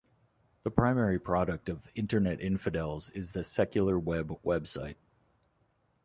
The 0.63 0.71
primary 0.71 1.19
product 1.19 1.69
of 1.69 1.91
Internet 1.93 2.41
Infidels 2.41 3.11
is 3.11 3.33
the 3.33 3.43
Secular 3.43 3.99
Web 3.99 4.29
website. 4.43 4.95